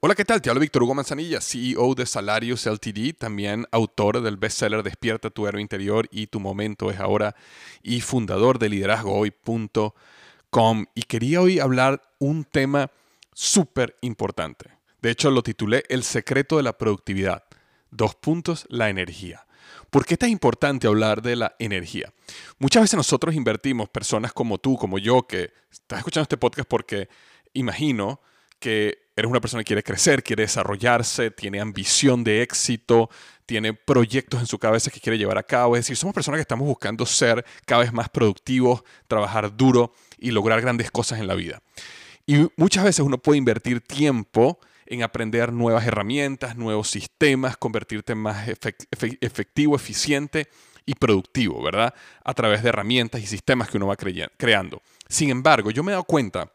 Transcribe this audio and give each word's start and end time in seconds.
Hola, 0.00 0.14
¿qué 0.14 0.24
tal? 0.24 0.40
Te 0.40 0.48
hablo 0.48 0.60
Víctor 0.60 0.84
Hugo 0.84 0.94
Manzanilla, 0.94 1.40
CEO 1.40 1.96
de 1.96 2.06
Salarios 2.06 2.66
LTD, 2.66 3.14
también 3.18 3.66
autor 3.72 4.22
del 4.22 4.36
bestseller 4.36 4.84
Despierta 4.84 5.28
tu 5.28 5.48
héroe 5.48 5.60
interior 5.60 6.06
y 6.12 6.28
tu 6.28 6.38
momento 6.38 6.92
es 6.92 7.00
ahora 7.00 7.34
y 7.82 8.00
fundador 8.00 8.60
de 8.60 8.68
liderazgohoy.com. 8.68 10.86
Y 10.94 11.02
quería 11.02 11.40
hoy 11.40 11.58
hablar 11.58 12.00
un 12.20 12.44
tema 12.44 12.92
súper 13.34 13.96
importante. 14.00 14.70
De 15.02 15.10
hecho, 15.10 15.32
lo 15.32 15.42
titulé 15.42 15.82
El 15.88 16.04
secreto 16.04 16.58
de 16.58 16.62
la 16.62 16.78
productividad. 16.78 17.42
Dos 17.90 18.14
puntos, 18.14 18.66
la 18.68 18.90
energía. 18.90 19.48
¿Por 19.90 20.06
qué 20.06 20.14
es 20.14 20.20
tan 20.20 20.30
importante 20.30 20.86
hablar 20.86 21.22
de 21.22 21.34
la 21.34 21.56
energía? 21.58 22.12
Muchas 22.60 22.82
veces 22.82 22.96
nosotros 22.96 23.34
invertimos, 23.34 23.88
personas 23.88 24.32
como 24.32 24.58
tú, 24.58 24.76
como 24.76 25.00
yo, 25.00 25.26
que 25.26 25.50
estás 25.72 25.98
escuchando 25.98 26.22
este 26.22 26.36
podcast 26.36 26.68
porque 26.68 27.08
imagino 27.52 28.20
que 28.60 29.07
eres 29.18 29.30
una 29.30 29.40
persona 29.40 29.62
que 29.62 29.68
quiere 29.68 29.82
crecer, 29.82 30.22
quiere 30.22 30.44
desarrollarse, 30.44 31.30
tiene 31.30 31.60
ambición 31.60 32.22
de 32.22 32.42
éxito, 32.42 33.10
tiene 33.46 33.74
proyectos 33.74 34.40
en 34.40 34.46
su 34.46 34.58
cabeza 34.58 34.90
que 34.90 35.00
quiere 35.00 35.18
llevar 35.18 35.38
a 35.38 35.42
cabo. 35.42 35.74
Es 35.74 35.80
decir, 35.84 35.96
somos 35.96 36.14
personas 36.14 36.38
que 36.38 36.42
estamos 36.42 36.68
buscando 36.68 37.04
ser 37.04 37.44
cada 37.64 37.82
vez 37.82 37.92
más 37.92 38.08
productivos, 38.08 38.84
trabajar 39.08 39.56
duro 39.56 39.92
y 40.18 40.30
lograr 40.30 40.60
grandes 40.60 40.90
cosas 40.90 41.18
en 41.18 41.26
la 41.26 41.34
vida. 41.34 41.60
Y 42.26 42.46
muchas 42.56 42.84
veces 42.84 43.00
uno 43.00 43.18
puede 43.18 43.38
invertir 43.38 43.80
tiempo 43.80 44.60
en 44.86 45.02
aprender 45.02 45.52
nuevas 45.52 45.86
herramientas, 45.86 46.56
nuevos 46.56 46.88
sistemas, 46.88 47.56
convertirte 47.56 48.12
en 48.12 48.18
más 48.18 48.48
efectivo, 48.48 49.76
eficiente 49.76 50.48
y 50.86 50.94
productivo, 50.94 51.62
¿verdad? 51.62 51.92
A 52.24 52.34
través 52.34 52.62
de 52.62 52.68
herramientas 52.68 53.20
y 53.20 53.26
sistemas 53.26 53.68
que 53.68 53.78
uno 53.78 53.86
va 53.86 53.96
creando. 53.96 54.80
Sin 55.08 55.30
embargo, 55.30 55.70
yo 55.70 55.82
me 55.82 55.90
he 55.90 55.94
dado 55.94 56.04
cuenta 56.04 56.50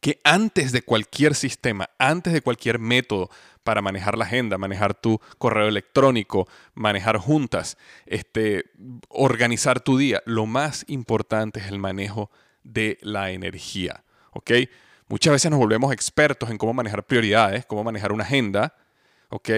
que 0.00 0.20
antes 0.24 0.72
de 0.72 0.82
cualquier 0.82 1.34
sistema, 1.34 1.90
antes 1.98 2.32
de 2.32 2.42
cualquier 2.42 2.78
método 2.78 3.30
para 3.62 3.82
manejar 3.82 4.18
la 4.18 4.24
agenda, 4.24 4.58
manejar 4.58 4.94
tu 4.94 5.20
correo 5.38 5.68
electrónico, 5.68 6.46
manejar 6.74 7.18
juntas, 7.18 7.78
este, 8.06 8.64
organizar 9.08 9.80
tu 9.80 9.96
día, 9.96 10.22
lo 10.26 10.46
más 10.46 10.84
importante 10.88 11.60
es 11.60 11.66
el 11.68 11.78
manejo 11.78 12.30
de 12.62 12.98
la 13.00 13.30
energía. 13.30 14.04
¿ok? 14.32 14.50
Muchas 15.08 15.32
veces 15.32 15.50
nos 15.50 15.60
volvemos 15.60 15.92
expertos 15.92 16.50
en 16.50 16.58
cómo 16.58 16.74
manejar 16.74 17.04
prioridades, 17.04 17.66
cómo 17.66 17.84
manejar 17.84 18.12
una 18.12 18.24
agenda, 18.24 18.74
¿ok? 19.28 19.50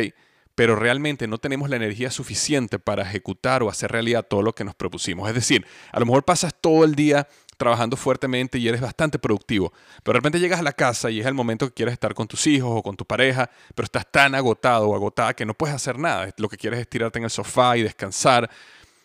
Pero 0.55 0.75
realmente 0.75 1.27
no 1.29 1.39
tenemos 1.39 1.69
la 1.69 1.77
energía 1.77 2.11
suficiente 2.11 2.79
para 2.79 3.03
ejecutar 3.03 3.63
o 3.63 3.69
hacer 3.69 3.93
realidad 3.93 4.27
todo 4.29 4.43
lo 4.43 4.55
que 4.55 4.65
nos 4.65 4.75
propusimos. 4.75 5.29
Es 5.29 5.35
decir, 5.35 5.67
a 5.93 6.01
lo 6.01 6.07
mejor 6.07 6.25
pasas 6.25 6.55
todo 6.61 6.85
el 6.85 6.95
día 6.95 7.29
trabajando 7.57 7.97
fuertemente 7.97 8.59
y 8.59 8.69
eres 8.69 8.81
bastante 8.81 9.19
productivo, 9.19 9.73
pero 10.03 10.15
de 10.15 10.19
repente 10.21 10.41
llegas 10.41 10.61
a 10.61 10.63
la 10.63 10.73
casa 10.73 11.11
y 11.11 11.21
es 11.21 11.27
el 11.27 11.35
momento 11.35 11.67
que 11.69 11.75
quieres 11.75 11.93
estar 11.93 12.15
con 12.15 12.29
tus 12.29 12.47
hijos 12.47 12.71
o 12.73 12.83
con 12.83 12.97
tu 12.97 13.05
pareja, 13.05 13.51
pero 13.75 13.85
estás 13.85 14.11
tan 14.11 14.35
agotado 14.35 14.89
o 14.89 14.95
agotada 14.95 15.35
que 15.35 15.47
no 15.47 15.55
puedes 15.55 15.75
hacer 15.75 15.99
nada. 15.99 16.29
Lo 16.37 16.49
que 16.49 16.57
quieres 16.57 16.81
es 16.81 16.89
tirarte 16.89 17.19
en 17.19 17.25
el 17.25 17.31
sofá 17.31 17.77
y 17.77 17.83
descansar. 17.83 18.51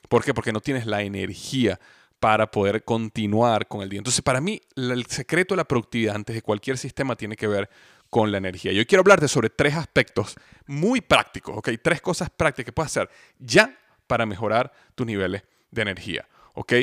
¿Por 0.09 0.23
qué? 0.23 0.33
Porque 0.33 0.51
no 0.51 0.59
tienes 0.59 0.85
la 0.85 1.01
energía 1.01 1.79
para 2.19 2.51
poder 2.51 2.83
continuar 2.83 3.67
con 3.67 3.81
el 3.81 3.89
día. 3.89 3.97
Entonces, 3.97 4.21
para 4.21 4.41
mí, 4.41 4.61
el 4.75 5.05
secreto 5.07 5.55
de 5.55 5.57
la 5.57 5.65
productividad 5.65 6.15
antes 6.15 6.35
de 6.35 6.41
cualquier 6.41 6.77
sistema 6.77 7.15
tiene 7.15 7.35
que 7.35 7.47
ver 7.47 7.69
con 8.11 8.31
la 8.31 8.37
energía. 8.37 8.73
Yo 8.73 8.85
quiero 8.85 8.99
hablarte 8.99 9.27
sobre 9.27 9.49
tres 9.49 9.73
aspectos 9.73 10.35
muy 10.67 11.01
prácticos, 11.01 11.57
¿ok? 11.57 11.69
Tres 11.81 12.01
cosas 12.01 12.29
prácticas 12.29 12.65
que 12.65 12.73
puedes 12.73 12.91
hacer 12.91 13.09
ya 13.39 13.75
para 14.05 14.25
mejorar 14.25 14.71
tus 14.93 15.07
niveles 15.07 15.43
de 15.71 15.81
energía, 15.81 16.27
¿ok? 16.53 16.73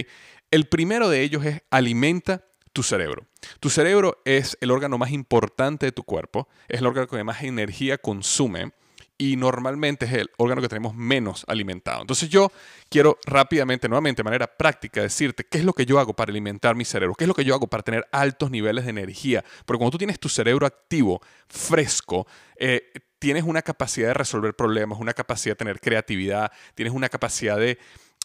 El 0.50 0.66
primero 0.68 1.08
de 1.08 1.22
ellos 1.22 1.44
es 1.44 1.62
alimenta 1.70 2.44
tu 2.72 2.82
cerebro. 2.82 3.26
Tu 3.60 3.70
cerebro 3.70 4.22
es 4.24 4.56
el 4.60 4.70
órgano 4.70 4.96
más 4.98 5.10
importante 5.10 5.86
de 5.86 5.92
tu 5.92 6.04
cuerpo, 6.04 6.48
es 6.68 6.80
el 6.80 6.86
órgano 6.86 7.06
que 7.06 7.24
más 7.24 7.42
energía 7.42 7.98
consume 7.98 8.72
y 9.18 9.36
normalmente 9.36 10.06
es 10.06 10.12
el 10.12 10.30
órgano 10.38 10.62
que 10.62 10.68
tenemos 10.68 10.94
menos 10.94 11.44
alimentado. 11.48 12.00
Entonces 12.00 12.28
yo 12.28 12.52
quiero 12.88 13.18
rápidamente, 13.26 13.88
nuevamente, 13.88 14.20
de 14.20 14.24
manera 14.24 14.46
práctica, 14.46 15.02
decirte 15.02 15.44
qué 15.44 15.58
es 15.58 15.64
lo 15.64 15.72
que 15.72 15.84
yo 15.84 15.98
hago 15.98 16.14
para 16.14 16.30
alimentar 16.30 16.76
mi 16.76 16.84
cerebro, 16.84 17.14
qué 17.16 17.24
es 17.24 17.28
lo 17.28 17.34
que 17.34 17.44
yo 17.44 17.54
hago 17.54 17.66
para 17.66 17.82
tener 17.82 18.06
altos 18.12 18.50
niveles 18.50 18.84
de 18.84 18.90
energía. 18.90 19.44
Porque 19.66 19.78
cuando 19.78 19.90
tú 19.90 19.98
tienes 19.98 20.20
tu 20.20 20.28
cerebro 20.28 20.66
activo, 20.66 21.20
fresco, 21.48 22.28
eh, 22.56 22.92
tienes 23.18 23.42
una 23.42 23.62
capacidad 23.62 24.08
de 24.08 24.14
resolver 24.14 24.54
problemas, 24.54 25.00
una 25.00 25.12
capacidad 25.12 25.52
de 25.52 25.58
tener 25.58 25.80
creatividad, 25.80 26.52
tienes 26.76 26.94
una 26.94 27.08
capacidad 27.08 27.58
de 27.58 27.78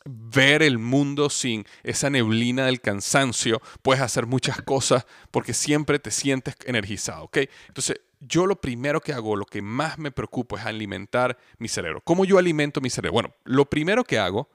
ver 0.05 0.61
el 0.63 0.77
mundo 0.79 1.29
sin 1.29 1.65
esa 1.83 2.09
neblina 2.09 2.65
del 2.65 2.81
cansancio, 2.81 3.61
puedes 3.81 4.01
hacer 4.01 4.25
muchas 4.25 4.61
cosas 4.61 5.05
porque 5.31 5.53
siempre 5.53 5.99
te 5.99 6.11
sientes 6.11 6.55
energizado, 6.65 7.25
¿ok? 7.25 7.37
Entonces, 7.67 8.01
yo 8.19 8.45
lo 8.45 8.59
primero 8.59 9.01
que 9.01 9.13
hago, 9.13 9.35
lo 9.35 9.45
que 9.45 9.61
más 9.61 9.97
me 9.97 10.11
preocupa 10.11 10.59
es 10.59 10.65
alimentar 10.65 11.37
mi 11.57 11.67
cerebro. 11.67 12.01
¿Cómo 12.01 12.25
yo 12.25 12.37
alimento 12.37 12.81
mi 12.81 12.89
cerebro? 12.89 13.13
Bueno, 13.13 13.35
lo 13.43 13.65
primero 13.65 14.03
que 14.03 14.17
hago 14.17 14.49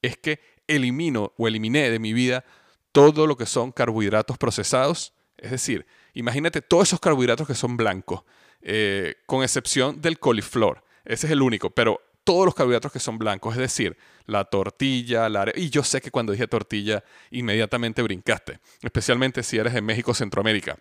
es 0.00 0.16
que 0.16 0.40
elimino 0.66 1.32
o 1.36 1.46
eliminé 1.48 1.90
de 1.90 1.98
mi 1.98 2.12
vida 2.12 2.44
todo 2.92 3.26
lo 3.26 3.36
que 3.36 3.46
son 3.46 3.72
carbohidratos 3.72 4.38
procesados. 4.38 5.14
Es 5.36 5.50
decir, 5.50 5.86
imagínate 6.14 6.62
todos 6.62 6.88
esos 6.88 7.00
carbohidratos 7.00 7.46
que 7.46 7.54
son 7.54 7.76
blancos, 7.76 8.22
eh, 8.62 9.16
con 9.26 9.42
excepción 9.42 10.00
del 10.00 10.18
coliflor. 10.18 10.84
Ese 11.04 11.26
es 11.26 11.32
el 11.32 11.42
único, 11.42 11.70
pero 11.70 12.00
todos 12.24 12.44
los 12.44 12.54
carbohidratos 12.54 12.92
que 12.92 13.00
son 13.00 13.18
blancos, 13.18 13.54
es 13.54 13.60
decir, 13.60 13.96
la 14.26 14.44
tortilla, 14.44 15.28
la 15.28 15.50
Y 15.54 15.70
yo 15.70 15.82
sé 15.82 16.00
que 16.00 16.10
cuando 16.10 16.32
dije 16.32 16.46
tortilla, 16.46 17.02
inmediatamente 17.30 18.02
brincaste, 18.02 18.60
especialmente 18.82 19.42
si 19.42 19.58
eres 19.58 19.74
de 19.74 19.82
México, 19.82 20.14
Centroamérica. 20.14 20.76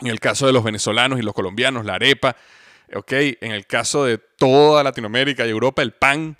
En 0.00 0.06
el 0.06 0.20
caso 0.20 0.46
de 0.46 0.52
los 0.52 0.64
venezolanos 0.64 1.18
y 1.18 1.22
los 1.22 1.34
colombianos, 1.34 1.84
la 1.84 1.94
arepa. 1.94 2.36
¿ok? 2.94 3.12
En 3.40 3.52
el 3.52 3.66
caso 3.66 4.04
de 4.04 4.18
toda 4.18 4.82
Latinoamérica 4.82 5.46
y 5.46 5.50
Europa, 5.50 5.82
el 5.82 5.92
pan. 5.92 6.36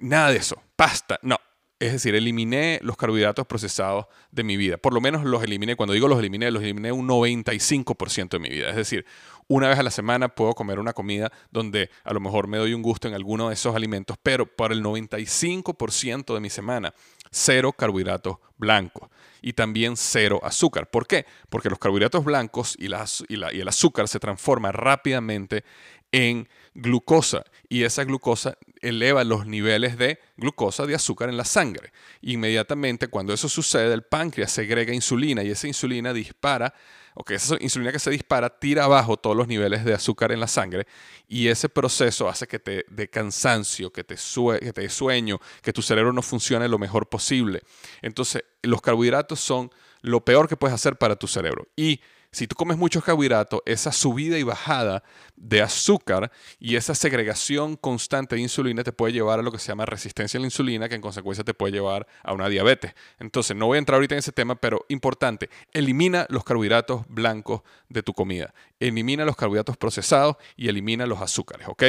Nada 0.00 0.30
de 0.30 0.38
eso. 0.38 0.62
Pasta. 0.76 1.18
No. 1.22 1.38
Es 1.82 1.90
decir, 1.90 2.14
eliminé 2.14 2.78
los 2.84 2.96
carbohidratos 2.96 3.44
procesados 3.44 4.06
de 4.30 4.44
mi 4.44 4.56
vida. 4.56 4.76
Por 4.76 4.94
lo 4.94 5.00
menos 5.00 5.24
los 5.24 5.42
eliminé. 5.42 5.74
Cuando 5.74 5.94
digo 5.94 6.06
los 6.06 6.20
eliminé, 6.20 6.48
los 6.52 6.62
eliminé 6.62 6.92
un 6.92 7.08
95% 7.08 8.28
de 8.28 8.38
mi 8.38 8.50
vida. 8.50 8.70
Es 8.70 8.76
decir, 8.76 9.04
una 9.48 9.68
vez 9.68 9.80
a 9.80 9.82
la 9.82 9.90
semana 9.90 10.28
puedo 10.28 10.54
comer 10.54 10.78
una 10.78 10.92
comida 10.92 11.32
donde 11.50 11.90
a 12.04 12.12
lo 12.12 12.20
mejor 12.20 12.46
me 12.46 12.58
doy 12.58 12.72
un 12.72 12.82
gusto 12.82 13.08
en 13.08 13.14
alguno 13.14 13.48
de 13.48 13.54
esos 13.54 13.74
alimentos, 13.74 14.16
pero 14.22 14.46
para 14.46 14.74
el 14.74 14.84
95% 14.84 16.32
de 16.32 16.38
mi 16.38 16.50
semana, 16.50 16.94
cero 17.32 17.72
carbohidratos 17.72 18.36
blancos 18.58 19.08
y 19.40 19.54
también 19.54 19.96
cero 19.96 20.38
azúcar. 20.44 20.88
¿Por 20.88 21.08
qué? 21.08 21.26
Porque 21.48 21.68
los 21.68 21.80
carbohidratos 21.80 22.24
blancos 22.24 22.76
y, 22.78 22.86
y, 22.86 23.60
el 23.60 23.68
azúcar 23.68 24.06
se 24.06 24.20
transforman 24.20 24.72
rápidamente 24.72 25.64
en 26.12 26.48
glucosa 26.74 27.44
y 27.68 27.82
esa 27.82 28.04
glucosa 28.04 28.56
eleva 28.80 29.24
los 29.24 29.46
niveles 29.46 29.98
de 29.98 30.18
glucosa, 30.36 30.86
de 30.86 30.94
azúcar 30.94 31.28
en 31.28 31.36
la 31.36 31.44
sangre. 31.44 31.92
Inmediatamente 32.20 33.08
cuando 33.08 33.32
eso 33.32 33.48
sucede, 33.48 33.92
el 33.92 34.02
páncreas 34.02 34.52
segrega 34.52 34.94
insulina 34.94 35.42
y 35.42 35.50
esa 35.50 35.66
insulina 35.66 36.12
dispara 36.12 36.74
ok, 37.14 37.30
esa 37.32 37.56
insulina 37.60 37.92
que 37.92 37.98
se 37.98 38.10
dispara 38.10 38.48
tira 38.58 38.84
abajo 38.84 39.16
todos 39.16 39.36
los 39.36 39.48
niveles 39.48 39.84
de 39.84 39.94
azúcar 39.94 40.32
en 40.32 40.40
la 40.40 40.46
sangre 40.46 40.86
y 41.28 41.48
ese 41.48 41.68
proceso 41.68 42.28
hace 42.28 42.46
que 42.46 42.58
te 42.58 42.84
dé 42.88 43.08
cansancio, 43.08 43.92
que 43.92 44.04
te, 44.04 44.16
que 44.16 44.72
te 44.72 44.80
dé 44.80 44.88
sueño, 44.88 45.40
que 45.62 45.72
tu 45.72 45.82
cerebro 45.82 46.12
no 46.12 46.22
funcione 46.22 46.68
lo 46.68 46.78
mejor 46.78 47.08
posible. 47.08 47.62
Entonces, 48.00 48.44
los 48.62 48.80
carbohidratos 48.80 49.40
son 49.40 49.70
lo 50.00 50.24
peor 50.24 50.48
que 50.48 50.56
puedes 50.56 50.74
hacer 50.74 50.96
para 50.96 51.16
tu 51.16 51.26
cerebro. 51.26 51.68
Y 51.76 52.00
Si 52.34 52.46
tú 52.46 52.56
comes 52.56 52.78
mucho 52.78 53.02
carbohidrato, 53.02 53.62
esa 53.66 53.92
subida 53.92 54.38
y 54.38 54.42
bajada 54.42 55.02
de 55.36 55.60
azúcar 55.60 56.32
y 56.58 56.76
esa 56.76 56.94
segregación 56.94 57.76
constante 57.76 58.36
de 58.36 58.40
insulina 58.40 58.82
te 58.82 58.90
puede 58.90 59.12
llevar 59.12 59.38
a 59.38 59.42
lo 59.42 59.52
que 59.52 59.58
se 59.58 59.68
llama 59.68 59.84
resistencia 59.84 60.38
a 60.38 60.40
la 60.40 60.46
insulina, 60.46 60.88
que 60.88 60.94
en 60.94 61.02
consecuencia 61.02 61.44
te 61.44 61.52
puede 61.52 61.74
llevar 61.74 62.06
a 62.22 62.32
una 62.32 62.48
diabetes. 62.48 62.94
Entonces, 63.18 63.54
no 63.54 63.66
voy 63.66 63.76
a 63.76 63.80
entrar 63.80 63.96
ahorita 63.96 64.14
en 64.14 64.20
ese 64.20 64.32
tema, 64.32 64.54
pero 64.54 64.86
importante, 64.88 65.50
elimina 65.74 66.26
los 66.30 66.42
carbohidratos 66.42 67.04
blancos 67.06 67.60
de 67.90 68.02
tu 68.02 68.14
comida, 68.14 68.54
elimina 68.80 69.26
los 69.26 69.36
carbohidratos 69.36 69.76
procesados 69.76 70.36
y 70.56 70.68
elimina 70.68 71.04
los 71.04 71.20
azúcares, 71.20 71.68
¿ok? 71.68 71.84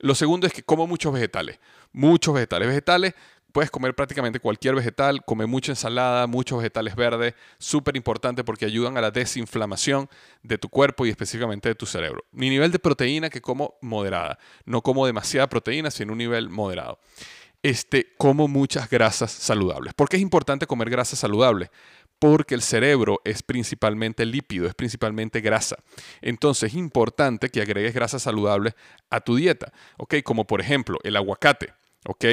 Lo 0.00 0.14
segundo 0.14 0.46
es 0.46 0.52
que 0.52 0.62
como 0.62 0.86
muchos 0.86 1.14
vegetales, 1.14 1.58
muchos 1.92 2.34
vegetales. 2.34 2.68
Vegetales 2.68 3.14
puedes 3.52 3.70
comer 3.70 3.94
prácticamente 3.94 4.40
cualquier 4.40 4.74
vegetal, 4.74 5.24
come 5.24 5.46
mucha 5.46 5.72
ensalada, 5.72 6.26
muchos 6.26 6.58
vegetales 6.58 6.94
verdes, 6.94 7.34
súper 7.58 7.96
importante 7.96 8.44
porque 8.44 8.64
ayudan 8.64 8.96
a 8.96 9.00
la 9.00 9.10
desinflamación 9.10 10.08
de 10.42 10.58
tu 10.58 10.68
cuerpo 10.68 11.06
y 11.06 11.10
específicamente 11.10 11.68
de 11.68 11.74
tu 11.74 11.86
cerebro. 11.86 12.24
Mi 12.32 12.50
nivel 12.50 12.70
de 12.72 12.78
proteína 12.78 13.30
que 13.30 13.40
como 13.40 13.74
moderada, 13.80 14.38
no 14.64 14.82
como 14.82 15.06
demasiada 15.06 15.48
proteína, 15.48 15.90
sino 15.90 16.12
un 16.12 16.18
nivel 16.18 16.48
moderado. 16.48 16.98
Este, 17.62 18.14
como 18.16 18.46
muchas 18.46 18.88
grasas 18.88 19.32
saludables. 19.32 19.92
¿Por 19.94 20.08
qué 20.08 20.16
es 20.16 20.22
importante 20.22 20.66
comer 20.66 20.90
grasas 20.90 21.18
saludables? 21.18 21.70
Porque 22.20 22.54
el 22.54 22.62
cerebro 22.62 23.20
es 23.24 23.42
principalmente 23.42 24.24
lípido, 24.24 24.68
es 24.68 24.74
principalmente 24.74 25.40
grasa. 25.40 25.76
Entonces 26.20 26.70
es 26.70 26.78
importante 26.78 27.48
que 27.48 27.60
agregues 27.60 27.94
grasas 27.94 28.22
saludables 28.22 28.74
a 29.10 29.20
tu 29.20 29.34
dieta, 29.34 29.72
¿ok? 29.96 30.16
Como 30.22 30.46
por 30.46 30.60
ejemplo 30.60 30.98
el 31.02 31.16
aguacate, 31.16 31.72
¿ok? 32.06 32.24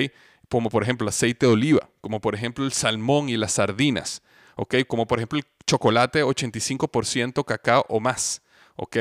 Como 0.56 0.70
por 0.70 0.84
ejemplo 0.84 1.04
el 1.04 1.10
aceite 1.10 1.48
de 1.48 1.52
oliva, 1.52 1.90
como 2.00 2.22
por 2.22 2.34
ejemplo 2.34 2.64
el 2.64 2.72
salmón 2.72 3.28
y 3.28 3.36
las 3.36 3.52
sardinas, 3.52 4.22
¿ok? 4.56 4.76
Como 4.88 5.06
por 5.06 5.20
ejemplo 5.20 5.38
el 5.38 5.44
chocolate 5.68 6.24
85% 6.24 7.44
cacao 7.44 7.86
o 7.90 8.00
más, 8.00 8.42
¿ok? 8.78 8.96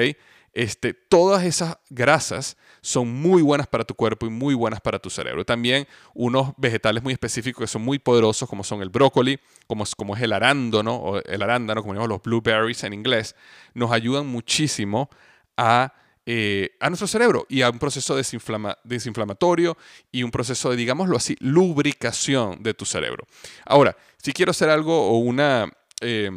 Este, 0.52 0.94
todas 0.94 1.44
esas 1.44 1.78
grasas 1.90 2.56
son 2.80 3.08
muy 3.08 3.40
buenas 3.40 3.68
para 3.68 3.84
tu 3.84 3.94
cuerpo 3.94 4.26
y 4.26 4.30
muy 4.30 4.54
buenas 4.54 4.80
para 4.80 4.98
tu 4.98 5.10
cerebro. 5.10 5.44
También 5.44 5.86
unos 6.12 6.54
vegetales 6.56 7.04
muy 7.04 7.12
específicos 7.12 7.60
que 7.62 7.68
son 7.68 7.82
muy 7.82 8.00
poderosos, 8.00 8.48
como 8.48 8.64
son 8.64 8.82
el 8.82 8.88
brócoli, 8.88 9.38
como, 9.68 9.84
como 9.96 10.16
es 10.16 10.22
el 10.22 10.32
arándano, 10.32 10.96
o 10.96 11.22
el 11.22 11.40
arándano, 11.40 11.82
como 11.82 11.94
llamamos 11.94 12.08
los 12.08 12.22
blueberries 12.24 12.82
en 12.82 12.94
inglés, 12.94 13.36
nos 13.74 13.92
ayudan 13.92 14.26
muchísimo 14.26 15.08
a 15.56 15.92
eh, 16.26 16.76
a 16.81 16.88
nuestro 16.88 17.06
cerebro 17.06 17.47
y 17.49 17.62
a 17.62 17.71
un 17.71 17.79
proceso 17.79 18.17
desinflamatorio 18.17 19.76
y 20.11 20.23
un 20.23 20.31
proceso 20.31 20.71
de, 20.71 20.76
digámoslo 20.76 21.17
así, 21.17 21.37
lubricación 21.41 22.62
de 22.62 22.73
tu 22.73 22.87
cerebro. 22.87 23.26
Ahora, 23.67 23.97
si 24.17 24.32
quiero 24.32 24.50
hacer 24.50 24.71
algo 24.71 25.09
o 25.09 25.19
una, 25.19 25.71
eh, 26.00 26.31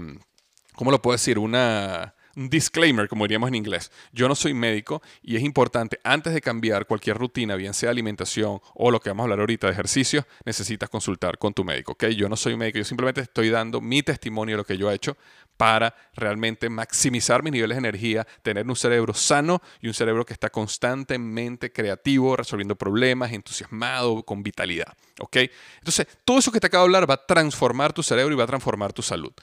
¿cómo 0.76 0.92
lo 0.92 1.02
puedo 1.02 1.14
decir? 1.14 1.40
Una 1.40 2.14
un 2.38 2.50
disclaimer, 2.50 3.10
como 3.10 3.26
diríamos 3.26 3.48
en 3.50 3.56
inglés. 3.56 3.92
Yo 4.14 4.28
no 4.28 4.36
soy 4.36 4.54
médico 4.54 5.02
y 5.24 5.36
es 5.36 5.44
importante, 5.44 6.00
antes 6.04 6.34
de 6.34 6.40
cambiar 6.40 6.86
cualquier 6.86 7.18
rutina, 7.18 7.56
bien 7.56 7.74
sea 7.74 7.90
alimentación 7.90 8.62
o 8.76 8.92
lo 8.92 9.00
que 9.00 9.10
vamos 9.10 9.24
a 9.24 9.26
hablar 9.26 9.40
ahorita 9.40 9.68
de 9.68 9.74
ejercicio, 9.74 10.26
necesitas 10.46 10.88
consultar 10.90 11.40
con 11.40 11.54
tu 11.54 11.64
médico. 11.64 11.94
¿ok? 11.94 12.06
Yo 12.10 12.30
no 12.30 12.36
soy 12.36 12.56
médico, 12.56 12.78
yo 12.78 12.86
simplemente 12.86 13.22
estoy 13.22 13.50
dando 13.50 13.82
mi 13.82 14.04
testimonio 14.04 14.54
de 14.54 14.58
lo 14.58 14.66
que 14.66 14.78
yo 14.78 14.92
he 14.92 14.96
hecho 14.96 15.18
para 15.58 15.96
realmente 16.14 16.70
maximizar 16.70 17.42
mis 17.42 17.52
niveles 17.52 17.76
de 17.76 17.80
energía, 17.80 18.28
tener 18.44 18.68
un 18.68 18.76
cerebro 18.76 19.16
sano 19.16 19.60
y 19.82 19.88
un 19.88 19.96
cerebro 19.96 20.24
que 20.24 20.34
está 20.34 20.52
constantemente 20.52 21.72
creativo, 21.72 22.36
resolviendo 22.36 22.76
problemas, 22.76 23.32
entusiasmado, 23.32 24.22
con 24.22 24.44
vitalidad. 24.44 24.94
¿ok? 25.20 25.38
Entonces, 25.80 26.06
todo 26.24 26.38
eso 26.38 26.52
que 26.52 26.60
te 26.60 26.68
acabo 26.68 26.84
de 26.84 26.90
hablar 26.90 27.10
va 27.10 27.16
a 27.16 27.26
transformar 27.26 27.94
tu 27.94 28.04
cerebro 28.04 28.32
y 28.36 28.38
va 28.38 28.44
a 28.44 28.48
transformar 28.48 28.94
tu 28.94 29.02
salud. 29.02 29.34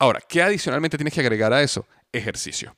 Ahora, 0.00 0.20
¿qué 0.20 0.42
adicionalmente 0.42 0.96
tienes 0.96 1.12
que 1.12 1.20
agregar 1.20 1.52
a 1.52 1.60
eso? 1.60 1.84
Ejercicio. 2.12 2.74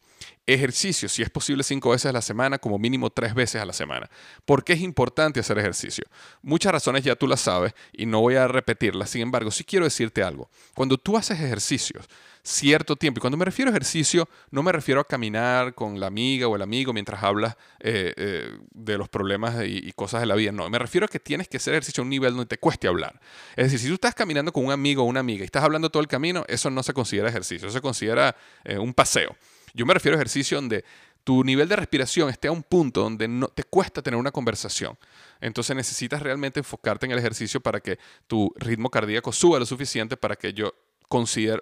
Ejercicio, 0.46 1.08
si 1.08 1.22
es 1.22 1.30
posible 1.30 1.62
cinco 1.62 1.90
veces 1.90 2.06
a 2.06 2.12
la 2.12 2.22
semana, 2.22 2.58
como 2.58 2.78
mínimo 2.78 3.10
tres 3.10 3.34
veces 3.34 3.62
a 3.62 3.64
la 3.64 3.72
semana. 3.72 4.10
¿Por 4.44 4.64
qué 4.64 4.72
es 4.72 4.80
importante 4.80 5.38
hacer 5.38 5.58
ejercicio? 5.58 6.04
Muchas 6.42 6.72
razones 6.72 7.04
ya 7.04 7.14
tú 7.14 7.28
las 7.28 7.40
sabes 7.40 7.72
y 7.92 8.06
no 8.06 8.20
voy 8.20 8.34
a 8.34 8.48
repetirlas. 8.48 9.10
Sin 9.10 9.22
embargo, 9.22 9.50
sí 9.52 9.62
quiero 9.62 9.84
decirte 9.84 10.22
algo. 10.22 10.50
Cuando 10.74 10.98
tú 10.98 11.16
haces 11.16 11.38
ejercicios, 11.40 12.08
cierto 12.42 12.96
tiempo. 12.96 13.19
Y 13.19 13.20
cuando 13.20 13.37
me 13.37 13.44
refiero 13.44 13.70
a 13.70 13.72
ejercicio, 13.72 14.28
no 14.50 14.62
me 14.62 14.72
refiero 14.72 15.00
a 15.00 15.04
caminar 15.04 15.75
con 15.75 16.00
la 16.00 16.06
amiga 16.06 16.48
o 16.48 16.56
el 16.56 16.62
amigo 16.62 16.92
mientras 16.92 17.22
hablas 17.22 17.56
eh, 17.81 18.12
eh, 18.16 18.58
de 18.72 18.98
los 18.98 19.08
problemas 19.08 19.56
y, 19.66 19.92
cosas 19.92 20.20
de 20.20 20.26
la 20.26 20.34
vida. 20.34 20.52
No, 20.52 20.69
me 20.70 20.78
refiero 20.78 21.04
a 21.04 21.08
que 21.08 21.20
tienes 21.20 21.48
que 21.48 21.58
hacer 21.58 21.75
ejercicio 21.75 22.02
a 22.02 22.04
un 22.04 22.10
nivel 22.10 22.32
donde 22.32 22.46
te 22.46 22.58
cueste 22.58 22.88
hablar. 22.88 23.20
Es 23.56 23.66
decir, 23.66 23.78
si 23.81 23.88
tú 23.88 23.94
estás 23.94 24.14
caminando 24.14 24.52
con 24.52 24.64
un 24.64 24.72
amigo 24.72 25.02
o 25.02 25.06
una 25.06 25.20
amiga 25.20 25.42
y 25.42 25.46
estás 25.46 25.64
hablando 25.64 25.90
todo 25.90 26.02
el 26.02 26.08
camino, 26.08 26.44
eso 26.48 26.70
no 26.70 26.82
se 26.82 26.92
considera 26.92 27.28
ejercicio, 27.28 27.69
eso 27.69 27.76
se 27.76 27.82
considera 27.82 28.37
eh, 28.64 28.78
un 28.78 28.94
paseo. 28.94 29.37
Yo 29.75 29.87
me 29.87 29.94
refiero 29.94 30.16
a 30.16 30.19
ejercicio 30.19 30.56
donde 30.56 30.84
tu 31.25 31.44
nivel 31.44 31.69
de 31.69 31.76
respiración 31.76 32.31
esté 32.31 32.48
a 32.48 32.52
un 32.52 32.62
punto 32.62 33.02
donde 33.02 33.28
no 33.28 33.48
te 33.48 33.64
cuesta 33.64 34.02
tener 34.02 34.19
una 34.19 34.31
conversación. 34.31 34.96
Entonces 35.40 35.76
necesitas 35.76 36.22
realmente 36.22 36.60
enfocarte 36.60 37.06
en 37.06 37.12
el 37.12 37.19
ejercicio 37.19 37.60
para 37.60 37.81
que 37.81 37.98
tu 38.26 38.52
ritmo 38.56 38.90
cardíaco 38.90 39.32
suba 39.32 39.58
lo 39.58 39.66
suficiente 39.66 40.16
para 40.16 40.37
que 40.37 40.52
yo 40.52 40.75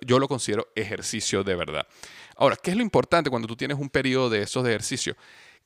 yo 0.06 0.18
lo 0.18 0.28
considero 0.28 0.68
ejercicio 0.74 1.42
de 1.42 1.54
verdad. 1.54 1.86
Ahora, 2.36 2.56
¿qué 2.56 2.70
es 2.70 2.76
lo 2.76 2.82
importante 2.82 3.30
cuando 3.30 3.48
tú 3.48 3.56
tienes 3.56 3.78
un 3.78 3.90
periodo 3.90 4.30
de 4.30 4.42
esos 4.42 4.62
de 4.62 4.70
ejercicio? 4.70 5.16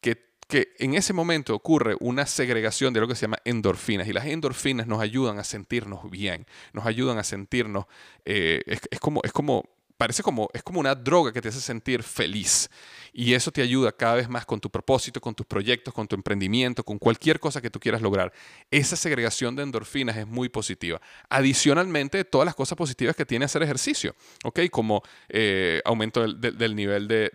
Que, 0.00 0.32
que 0.49 0.73
en 0.79 0.94
ese 0.94 1.12
momento 1.12 1.55
ocurre 1.55 1.96
una 2.00 2.26
segregación 2.26 2.94
de 2.94 3.00
lo 3.00 3.08
que 3.08 3.14
se 3.14 3.23
llama 3.23 3.38
endorfinas 3.44 4.08
y 4.08 4.12
las 4.12 4.26
endorfinas 4.26 4.87
nos 4.87 5.00
ayudan 5.00 5.38
a 5.38 5.44
sentirnos 5.44 6.11
bien, 6.11 6.46
nos 6.73 6.87
ayudan 6.87 7.19
a 7.19 7.25
sentirnos, 7.25 7.87
eh, 8.25 8.62
es, 8.67 9.00
como, 9.00 9.20
es 9.25 9.32
como 9.32 9.69
parece 10.02 10.25
como, 10.25 10.50
es 10.52 10.64
como 10.64 10.81
una 10.81 10.96
droga 10.96 11.32
que 11.32 11.40
te 11.40 11.49
hace 11.49 11.60
sentir 11.60 12.02
feliz. 12.02 12.69
Y 13.12 13.34
eso 13.34 13.52
te 13.52 13.62
ayuda 13.62 13.93
cada 13.93 14.16
vez 14.16 14.28
más 14.28 14.44
con 14.44 14.58
tu 14.58 14.69
propósito, 14.69 15.20
con 15.20 15.32
tus 15.32 15.46
proyectos, 15.46 15.94
con 15.94 16.08
tu 16.08 16.16
emprendimiento, 16.16 16.82
con 16.82 16.99
cualquier 16.99 17.38
cosa 17.38 17.60
que 17.60 17.70
tú 17.70 17.78
quieras 17.78 18.02
lograr. 18.02 18.32
Esa 18.69 18.96
segregación 18.96 19.54
de 19.54 19.62
endorfinas 19.62 20.16
es 20.16 20.26
muy 20.26 20.49
positiva. 20.49 21.00
Adicionalmente, 21.28 22.25
todas 22.25 22.46
las 22.46 22.56
cosas 22.56 22.76
positivas 22.76 23.14
que 23.14 23.25
tiene 23.25 23.44
hacer 23.44 23.62
ejercicio, 23.62 24.16
¿ok? 24.43 24.60
Como 24.72 25.02
eh, 25.28 25.81
aumento 25.84 26.26
del, 26.26 26.75
nivel 26.75 27.06
del, 27.06 27.31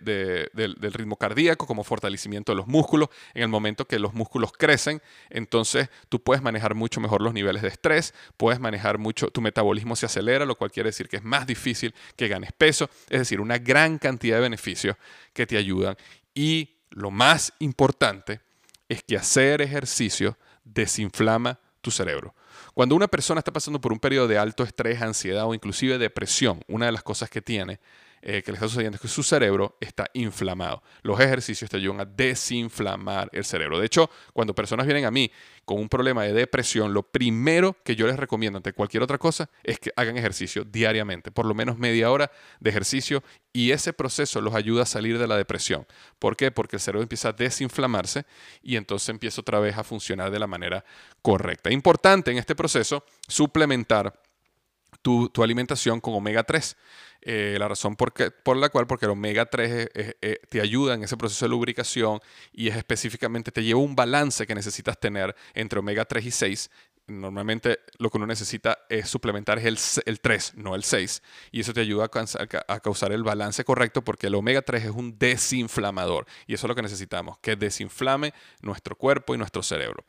del, 0.52 0.92
ritmo 0.92 1.16
cardíaco, 1.16 1.66
como 1.66 1.84
fortalecimiento 1.84 2.52
de 2.52 2.56
los 2.56 2.66
músculos. 2.66 3.08
En 3.32 3.44
el 3.44 3.48
momento 3.48 3.86
que 3.86 3.98
los 3.98 4.12
músculos 4.12 4.52
crecen, 4.52 5.00
entonces 5.30 5.88
tú 6.10 6.20
puedes 6.20 6.42
manejar 6.42 6.74
mucho 6.74 7.00
mejor 7.00 7.22
los 7.22 7.32
niveles 7.32 7.62
de 7.62 7.68
estrés, 7.68 8.12
puedes 8.36 8.60
manejar 8.60 8.98
mucho, 8.98 9.28
tu 9.28 9.40
metabolismo 9.40 9.96
se 9.96 10.04
acelera, 10.04 10.44
lo 10.44 10.56
cual 10.56 10.70
quiere 10.70 10.90
decir 10.90 11.08
que 11.08 11.16
es 11.16 11.24
más 11.24 11.46
difícil 11.46 11.94
que 12.16 12.28
ganes 12.28 12.52
peso, 12.58 12.90
es 13.08 13.20
decir, 13.20 13.40
una 13.40 13.58
gran 13.58 13.98
cantidad 13.98 14.36
de 14.36 14.42
beneficios 14.42 14.96
que 15.32 15.46
te 15.46 15.56
ayudan. 15.56 15.96
Y 16.34 16.76
lo 16.90 17.10
más 17.10 17.52
importante 17.60 18.40
es 18.88 19.02
que 19.02 19.16
hacer 19.16 19.62
ejercicio 19.62 20.36
desinflama 20.64 21.58
tu 21.80 21.90
cerebro. 21.90 22.34
Cuando 22.74 22.94
una 22.94 23.08
persona 23.08 23.40
está 23.40 23.52
pasando 23.52 23.80
por 23.80 23.92
un 23.92 23.98
periodo 23.98 24.28
de 24.28 24.38
alto 24.38 24.62
estrés, 24.64 25.00
ansiedad 25.00 25.46
o 25.46 25.54
inclusive 25.54 25.98
depresión, 25.98 26.62
una 26.68 26.86
de 26.86 26.92
las 26.92 27.02
cosas 27.02 27.30
que 27.30 27.40
tiene 27.40 27.80
eh, 28.22 28.42
que 28.42 28.50
le 28.50 28.56
está 28.56 28.68
sucediendo 28.68 28.96
es 28.96 29.00
que 29.00 29.08
su 29.08 29.22
cerebro 29.22 29.76
está 29.80 30.06
inflamado. 30.14 30.82
Los 31.02 31.20
ejercicios 31.20 31.70
te 31.70 31.76
ayudan 31.76 32.00
a 32.00 32.04
desinflamar 32.04 33.30
el 33.32 33.44
cerebro. 33.44 33.78
De 33.78 33.86
hecho, 33.86 34.10
cuando 34.32 34.54
personas 34.54 34.86
vienen 34.86 35.04
a 35.04 35.10
mí 35.10 35.30
con 35.64 35.78
un 35.78 35.88
problema 35.88 36.24
de 36.24 36.32
depresión, 36.32 36.94
lo 36.94 37.02
primero 37.02 37.76
que 37.84 37.94
yo 37.94 38.06
les 38.06 38.16
recomiendo 38.16 38.56
ante 38.56 38.72
cualquier 38.72 39.02
otra 39.02 39.18
cosa 39.18 39.50
es 39.62 39.78
que 39.78 39.90
hagan 39.96 40.16
ejercicio 40.16 40.64
diariamente, 40.64 41.30
por 41.30 41.46
lo 41.46 41.54
menos 41.54 41.78
media 41.78 42.10
hora 42.10 42.30
de 42.60 42.70
ejercicio 42.70 43.22
y 43.52 43.72
ese 43.72 43.92
proceso 43.92 44.40
los 44.40 44.54
ayuda 44.54 44.82
a 44.82 44.86
salir 44.86 45.18
de 45.18 45.26
la 45.26 45.36
depresión. 45.36 45.86
¿Por 46.18 46.36
qué? 46.36 46.50
Porque 46.50 46.76
el 46.76 46.80
cerebro 46.80 47.02
empieza 47.02 47.30
a 47.30 47.32
desinflamarse 47.32 48.24
y 48.62 48.76
entonces 48.76 49.10
empieza 49.10 49.40
otra 49.40 49.60
vez 49.60 49.76
a 49.76 49.84
funcionar 49.84 50.30
de 50.30 50.38
la 50.38 50.46
manera 50.46 50.84
correcta. 51.22 51.70
Importante 51.70 52.30
en 52.30 52.38
este 52.38 52.54
proceso 52.54 53.04
suplementar 53.26 54.18
tu, 55.32 55.42
alimentación 55.42 56.00
con 56.00 56.14
omega 56.14 56.44
3. 56.44 56.76
Eh, 57.20 57.56
la 57.58 57.66
razón 57.68 57.96
por, 57.96 58.12
por, 58.42 58.56
la 58.56 58.68
cual, 58.68 58.86
porque 58.86 59.06
el 59.06 59.12
omega 59.12 59.46
3 59.46 59.88
eh, 59.94 60.40
te 60.48 60.60
ayuda 60.60 60.94
en 60.94 61.02
ese 61.02 61.16
proceso 61.16 61.44
de 61.44 61.50
lubricación 61.50 62.20
y 62.52 62.68
es 62.68 62.76
específicamente, 62.76 63.50
te 63.50 63.64
lleva 63.64 63.80
un 63.80 63.96
balance 63.96 64.46
que 64.46 64.54
necesitas 64.54 64.98
tener 65.00 65.34
entre 65.54 65.78
omega 65.78 66.04
3 66.04 66.26
y 66.26 66.30
6. 66.30 66.70
Normalmente 67.08 67.80
lo 67.98 68.10
que 68.10 68.18
uno 68.18 68.26
necesita 68.26 68.80
es 68.90 69.08
suplementar 69.08 69.58
el, 69.58 69.78
el 70.04 70.20
3, 70.20 70.52
no 70.56 70.74
el 70.74 70.84
6. 70.84 71.22
Y 71.52 71.60
eso 71.60 71.72
te 71.72 71.80
ayuda 71.80 72.10
a, 72.12 72.74
a 72.74 72.80
causar 72.80 73.12
el 73.12 73.22
balance 73.22 73.64
correcto 73.64 74.02
porque 74.02 74.26
el 74.26 74.34
omega 74.34 74.60
3 74.60 74.84
es 74.84 74.90
un 74.90 75.18
desinflamador. 75.18 76.26
Y 76.46 76.54
eso 76.54 76.66
es 76.66 76.68
lo 76.68 76.74
que 76.74 76.82
necesitamos, 76.82 77.38
que 77.38 77.56
desinflame 77.56 78.34
nuestro 78.60 78.94
cuerpo 78.94 79.34
y 79.34 79.38
nuestro 79.38 79.62
cerebro. 79.62 80.04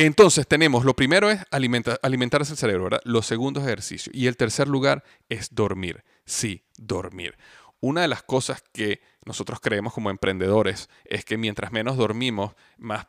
Entonces 0.00 0.46
tenemos, 0.46 0.84
lo 0.84 0.94
primero 0.94 1.28
es 1.28 1.40
alimentar, 1.50 1.98
alimentarse 2.04 2.52
el 2.52 2.56
cerebro, 2.56 2.84
¿verdad? 2.84 3.00
Lo 3.02 3.20
segundo 3.20 3.58
es 3.58 3.66
ejercicio. 3.66 4.12
Y 4.14 4.28
el 4.28 4.36
tercer 4.36 4.68
lugar 4.68 5.02
es 5.28 5.52
dormir. 5.56 6.04
Sí, 6.24 6.62
dormir. 6.76 7.36
Una 7.80 8.02
de 8.02 8.08
las 8.08 8.22
cosas 8.22 8.62
que 8.72 9.00
nosotros 9.24 9.58
creemos 9.60 9.92
como 9.92 10.10
emprendedores 10.10 10.88
es 11.04 11.24
que 11.24 11.36
mientras 11.36 11.72
menos 11.72 11.96
dormimos, 11.96 12.54
más, 12.76 13.08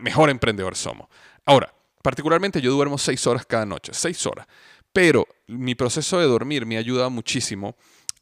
mejor 0.00 0.28
emprendedores 0.28 0.80
somos. 0.80 1.06
Ahora, 1.44 1.72
particularmente 2.02 2.60
yo 2.60 2.72
duermo 2.72 2.98
seis 2.98 3.24
horas 3.28 3.46
cada 3.46 3.64
noche, 3.64 3.92
seis 3.94 4.26
horas. 4.26 4.48
Pero 4.92 5.28
mi 5.46 5.76
proceso 5.76 6.18
de 6.18 6.26
dormir 6.26 6.66
me 6.66 6.76
ayuda 6.76 7.08
muchísimo 7.08 7.76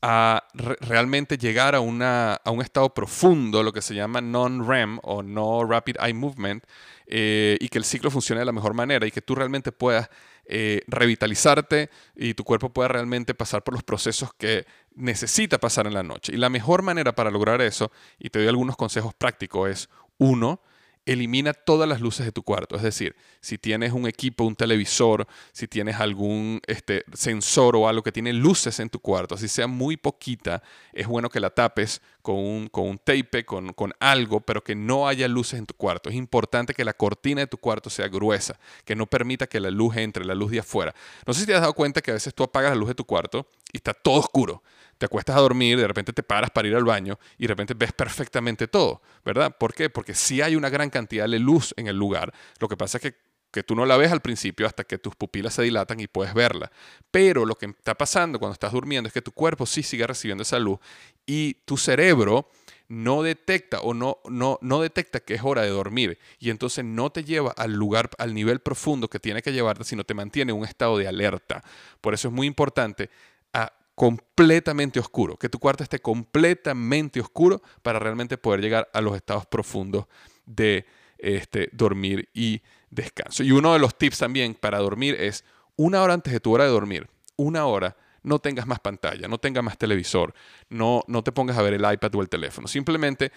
a 0.06 0.46
realmente 0.80 1.38
llegar 1.38 1.75
a, 1.75 1.80
una, 1.80 2.34
a 2.34 2.50
un 2.50 2.61
estado 2.61 2.92
profundo, 2.92 3.62
lo 3.62 3.73
que 3.73 3.80
se 3.80 3.94
llama 3.94 4.20
non-REM 4.20 4.99
o 5.02 5.23
no 5.23 5.64
Rapid 5.64 5.96
Eye 5.99 6.12
Movement, 6.12 6.62
eh, 7.06 7.56
y 7.58 7.70
que 7.70 7.78
el 7.78 7.84
ciclo 7.84 8.11
funcione 8.11 8.40
de 8.40 8.44
la 8.44 8.52
mejor 8.52 8.75
manera 8.75 9.06
y 9.06 9.11
que 9.11 9.23
tú 9.23 9.34
realmente 9.34 9.73
puedas 9.73 10.11
eh, 10.44 10.82
revitalizarte 10.88 11.88
y 12.14 12.34
tu 12.34 12.44
cuerpo 12.44 12.70
pueda 12.70 12.88
realmente 12.88 13.32
pasar 13.32 13.64
por 13.64 13.73
los 13.73 13.82
procesos 13.82 14.34
que 14.34 14.66
necesita 14.94 15.56
pasar 15.56 15.87
en 15.87 15.94
la 15.94 16.02
noche. 16.02 16.34
Y 16.34 16.37
la 16.37 16.50
mejor 16.50 16.82
manera 16.82 17.14
para 17.14 17.30
lograr 17.30 17.62
eso, 17.62 17.90
y 18.18 18.28
te 18.28 18.40
doy 18.40 18.49
algunos 18.49 18.76
consejos 18.76 19.14
prácticos, 19.14 19.70
es 19.70 19.88
uno, 20.18 20.61
elimina 21.06 21.52
todas 21.52 21.88
las 21.88 22.00
luces 22.00 22.25
de 22.25 22.32
tu 22.32 22.42
cuarto. 22.42 22.76
Es 22.76 22.82
decir, 22.82 23.14
si 23.40 23.58
tienes 23.58 23.92
un 23.92 24.06
equipo, 24.06 24.44
un 24.44 24.56
televisor, 24.56 25.26
si 25.52 25.68
tienes 25.68 25.96
algún 25.96 26.61
este, 26.66 27.04
sensor 27.12 27.76
o 27.76 27.88
algo 27.88 28.02
que 28.02 28.12
tiene 28.12 28.32
luces 28.32 28.80
en 28.80 28.90
tu 28.90 28.99
cuarto, 28.99 29.37
si 29.37 29.49
sea 29.49 29.66
muy 29.66 29.96
poquita, 29.96 30.62
es 30.92 31.06
bueno 31.06 31.28
que 31.28 31.40
la 31.40 31.50
tapes 31.50 32.00
con 32.25 32.37
un, 32.37 32.69
con 32.69 32.88
un 32.88 32.97
tape, 32.97 33.45
con, 33.45 33.75
con 33.75 33.93
algo, 34.00 34.40
pero 34.40 34.64
que 34.64 34.75
no 34.75 35.07
haya 35.07 35.28
luces 35.28 35.59
en 35.59 35.66
tu 35.66 35.75
cuarto. 35.75 36.09
Es 36.09 36.16
importante 36.16 36.73
que 36.73 36.83
la 36.83 36.95
cortina 36.95 37.43
de 37.43 37.47
tu 37.47 37.59
cuarto 37.59 37.90
sea 37.90 38.09
gruesa, 38.09 38.59
que 38.87 38.97
no 38.97 39.04
permita 39.04 39.47
que 39.47 39.61
la 39.61 39.71
luz 39.71 39.99
entre, 39.99 40.25
la 40.25 40.35
luz 40.35 40.50
de 40.50 40.61
afuera. 40.61 40.95
No 41.26 41.35
sé 41.35 41.40
si 41.40 41.47
te 41.47 41.54
has 41.54 41.61
dado 41.61 41.75
cuenta 41.75 42.00
que 42.00 42.12
a 42.12 42.14
veces 42.14 42.35
tú 42.35 42.43
apagas 42.43 42.71
la 42.71 42.76
luz 42.76 42.88
de 42.88 42.95
tu 42.95 43.04
cuarto 43.04 43.47
y 43.75 43.76
está 43.76 43.93
todo 43.93 44.21
oscuro 44.21 44.62
te 44.99 45.07
acuestas 45.07 45.37
a 45.37 45.40
dormir, 45.40 45.78
de 45.78 45.87
repente 45.87 46.12
te 46.12 46.23
paras 46.23 46.50
para 46.50 46.69
ir 46.69 46.75
al 46.75 46.85
baño 46.85 47.19
y 47.38 47.43
de 47.43 47.49
repente 47.49 47.75
ves 47.75 47.93
perfectamente 47.93 48.69
todo, 48.69 49.02
¿verdad? 49.25 49.57
¿Por 49.59 49.75
qué? 49.75 49.90
Porque 49.90 50.14
sí 50.14 50.40
hay 50.40 50.57
una 50.57 50.69
gran 50.69 50.90
cantidad 50.90 51.28
de 51.28 51.38
luz 51.38 51.75
en 51.76 51.88
el 51.88 51.97
lugar. 51.97 52.33
Lo 52.61 52.69
que 52.69 52.76
pasa 52.76 52.99
es 52.99 53.02
que, 53.02 53.14
que 53.54 53.62
tú 53.62 53.76
no 53.76 53.87
la 53.87 53.96
ves 53.96 54.11
al 54.11 54.20
principio 54.20 54.66
hasta 54.66 54.82
que 54.82 54.99
tus 54.99 55.14
pupilas 55.14 55.54
se 55.54 55.62
dilatan 55.62 56.00
y 56.00 56.08
puedes 56.08 56.34
verla. 56.34 56.73
Pero 57.12 57.46
lo 57.46 57.54
que 57.54 57.66
está 57.66 57.94
pasando 57.94 58.40
cuando 58.40 58.54
estás 58.54 58.73
durmiendo 58.73 59.06
es 59.06 59.14
que 59.14 59.23
tu 59.23 59.30
cuerpo 59.30 59.64
sí 59.64 59.84
sigue 59.84 60.04
recibiendo 60.08 60.42
esa 60.42 60.58
luz 60.58 60.80
y 61.25 61.54
tu 61.64 61.76
cerebro 61.76 62.49
no 62.88 63.23
detecta 63.23 63.80
o 63.80 63.94
no, 63.94 64.18
no, 64.28 64.58
no 64.61 64.80
detecta 64.80 65.20
que 65.20 65.34
es 65.34 65.42
hora 65.44 65.62
de 65.62 65.68
dormir 65.68 66.18
y 66.40 66.50
entonces 66.50 66.84
no 66.84 67.11
te 67.11 67.23
lleva 67.23 67.52
al 67.52 67.73
lugar, 67.75 68.11
al 68.18 68.34
nivel 68.34 68.58
profundo 68.58 69.08
que 69.08 69.20
tiene 69.20 69.40
que 69.40 69.52
llevarte, 69.52 69.84
sino 69.84 70.02
te 70.02 70.14
mantiene 70.14 70.50
en 70.50 70.58
un 70.58 70.64
estado 70.64 70.99
de 70.99 71.06
alerta. 71.06 71.62
Por 72.00 72.12
eso 72.12 72.26
es 72.26 72.34
muy 72.34 72.49
importante 72.49 73.08
a 73.52 73.73
completamente 73.94 74.99
oscuro, 74.99 75.37
que 75.37 75.49
tu 75.49 75.61
cuarto 75.61 75.84
esté 75.84 76.00
completamente 76.00 77.20
oscuro 77.20 77.62
para 77.82 78.00
realmente 78.00 78.37
poder 78.37 78.61
llegar 78.61 78.90
a 78.92 79.00
los 79.00 79.14
estados 79.14 79.46
profundos 79.46 80.06
de 80.44 80.84
este, 81.18 81.68
dormir 81.73 82.28
y 82.34 82.62
descanso. 82.94 83.42
Y 83.42 83.52
uno 83.52 83.72
de 83.72 83.78
los 83.78 83.96
tips 83.96 84.18
también 84.18 84.54
para 84.54 84.78
dormir 84.78 85.16
es 85.18 85.44
una 85.76 86.02
hora 86.02 86.14
antes 86.14 86.32
de 86.32 86.40
tu 86.40 86.52
hora 86.52 86.64
de 86.64 86.70
dormir, 86.70 87.08
una 87.36 87.66
hora, 87.66 87.96
no 88.22 88.38
tengas 88.38 88.66
más 88.66 88.80
pantalla, 88.80 89.28
no 89.28 89.38
tengas 89.38 89.62
más 89.62 89.76
televisor, 89.76 90.34
no, 90.70 91.04
no 91.08 91.22
te 91.22 91.30
pongas 91.30 91.58
a 91.58 91.62
ver 91.62 91.74
el 91.74 91.92
iPad 91.92 92.14
o 92.14 92.22
el 92.22 92.28
teléfono. 92.28 92.66
Simplemente 92.66 93.32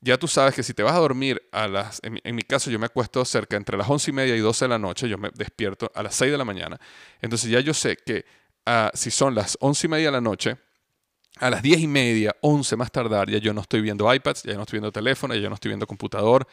ya 0.00 0.16
tú 0.16 0.28
sabes 0.28 0.54
que 0.54 0.62
si 0.62 0.74
te 0.74 0.82
vas 0.82 0.94
a 0.94 0.98
dormir 0.98 1.42
a 1.50 1.66
las, 1.66 2.00
en, 2.04 2.36
mi 2.36 2.42
caso 2.42 2.70
yo 2.70 2.78
me 2.78 2.86
acuesto 2.86 3.24
cerca 3.24 3.56
entre 3.56 3.76
las 3.76 3.88
once 3.90 4.10
y 4.10 4.14
media 4.14 4.36
y 4.36 4.40
12 4.40 4.66
de 4.66 4.68
la 4.68 4.78
noche, 4.78 5.08
yo 5.08 5.18
me 5.18 5.30
despierto 5.34 5.90
a 5.94 6.02
las 6.02 6.14
6 6.14 6.30
de 6.30 6.38
la 6.38 6.44
mañana, 6.44 6.78
entonces 7.20 7.50
ya 7.50 7.60
yo 7.60 7.74
sé 7.74 7.96
que 7.96 8.24
si 8.94 9.10
son 9.10 9.34
las 9.34 9.56
once 9.60 9.86
y 9.86 9.90
media 9.90 10.06
de 10.06 10.12
la 10.12 10.20
noche, 10.20 10.56
a 11.38 11.50
las 11.50 11.62
diez 11.62 11.80
y 11.80 11.86
media, 11.86 12.34
once 12.42 12.76
más 12.76 12.90
tardar, 12.92 13.30
ya 13.30 13.38
yo 13.38 13.54
no 13.54 13.60
estoy 13.60 13.80
viendo 13.80 14.12
iPads, 14.12 14.42
ya 14.42 14.54
no 14.54 14.62
estoy 14.62 14.78
viendo 14.78 14.92
teléfono, 14.92 15.34
ya 15.34 15.48
no 15.48 15.54
estoy 15.54 15.70
viendo 15.70 15.86
computador 15.86 16.46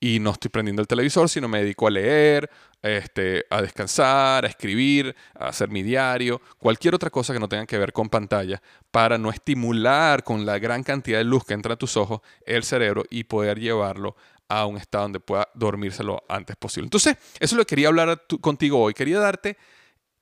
y 0.00 0.20
no 0.20 0.30
estoy 0.30 0.50
prendiendo 0.50 0.82
el 0.82 0.88
televisor, 0.88 1.28
sino 1.28 1.48
me 1.48 1.60
dedico 1.60 1.86
a 1.86 1.90
leer, 1.90 2.48
este, 2.82 3.44
a 3.50 3.62
descansar, 3.62 4.44
a 4.44 4.48
escribir, 4.48 5.14
a 5.34 5.48
hacer 5.48 5.68
mi 5.68 5.82
diario, 5.82 6.40
cualquier 6.58 6.94
otra 6.94 7.10
cosa 7.10 7.32
que 7.32 7.40
no 7.40 7.48
tenga 7.48 7.66
que 7.66 7.78
ver 7.78 7.92
con 7.92 8.08
pantalla, 8.08 8.62
para 8.90 9.18
no 9.18 9.30
estimular 9.30 10.22
con 10.22 10.46
la 10.46 10.58
gran 10.58 10.82
cantidad 10.82 11.18
de 11.18 11.24
luz 11.24 11.44
que 11.44 11.54
entra 11.54 11.74
a 11.74 11.78
tus 11.78 11.96
ojos 11.96 12.20
el 12.46 12.62
cerebro 12.62 13.04
y 13.10 13.24
poder 13.24 13.58
llevarlo 13.58 14.16
a 14.48 14.66
un 14.66 14.76
estado 14.76 15.04
donde 15.04 15.20
pueda 15.20 15.48
dormirse 15.54 16.02
lo 16.04 16.22
antes 16.28 16.56
posible. 16.56 16.86
Entonces, 16.86 17.16
eso 17.34 17.36
es 17.40 17.52
lo 17.52 17.64
que 17.64 17.70
quería 17.70 17.88
hablar 17.88 18.22
contigo 18.40 18.80
hoy. 18.80 18.94
Quería 18.94 19.18
darte 19.18 19.58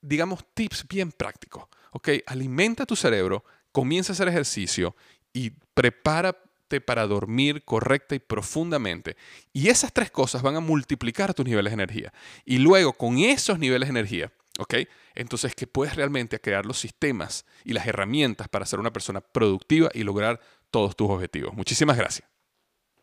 digamos, 0.01 0.45
tips 0.53 0.87
bien 0.87 1.11
prácticos. 1.11 1.65
¿ok? 1.91 2.09
Alimenta 2.25 2.85
tu 2.85 2.95
cerebro, 2.95 3.43
comienza 3.71 4.11
a 4.11 4.13
hacer 4.13 4.27
ejercicio 4.27 4.95
y 5.33 5.51
para 6.85 7.07
dormir 7.07 7.63
correcta 7.63 8.15
y 8.15 8.19
profundamente. 8.19 9.15
Y 9.53 9.69
esas 9.69 9.93
tres 9.93 10.11
cosas 10.11 10.41
van 10.41 10.55
a 10.55 10.59
multiplicar 10.59 11.33
tus 11.33 11.45
niveles 11.45 11.71
de 11.71 11.75
energía. 11.75 12.13
Y 12.45 12.57
luego, 12.59 12.93
con 12.93 13.17
esos 13.17 13.59
niveles 13.59 13.87
de 13.87 13.91
energía, 13.91 14.31
¿ok? 14.59 14.75
Entonces, 15.15 15.55
que 15.55 15.67
puedes 15.67 15.95
realmente 15.95 16.39
crear 16.39 16.65
los 16.65 16.79
sistemas 16.79 17.45
y 17.63 17.73
las 17.73 17.87
herramientas 17.87 18.47
para 18.49 18.65
ser 18.65 18.79
una 18.79 18.93
persona 18.93 19.21
productiva 19.21 19.89
y 19.93 20.03
lograr 20.03 20.39
todos 20.69 20.95
tus 20.95 21.09
objetivos. 21.09 21.53
Muchísimas 21.53 21.97
gracias. 21.97 22.36